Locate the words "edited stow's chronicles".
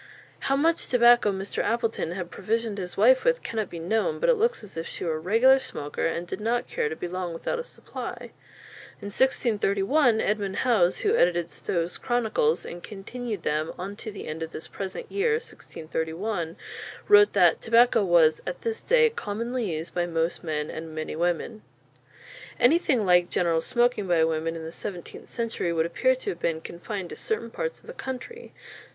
11.15-12.65